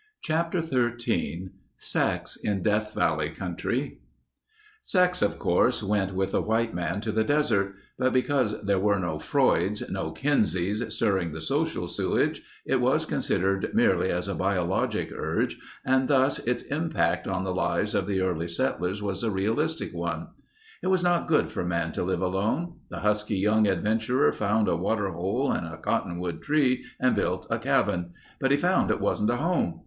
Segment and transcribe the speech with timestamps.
[0.23, 3.99] Chapter XIII Sex in Death Valley Country
[4.81, 8.97] Sex, of course, went with the white man to the desert, but because there were
[8.97, 15.11] no Freuds, no Kinseys stirring the social sewage, it was considered merely as a biologic
[15.15, 19.93] urge and thus its impact on the lives of the early settlers was a realistic
[19.93, 20.29] one.
[20.81, 22.77] It was not good for man to live alone.
[22.89, 27.59] The husky young adventurer found a water hole and a cottonwood tree and built a
[27.59, 28.13] cabin.
[28.39, 29.79] But he found it wasn't a home.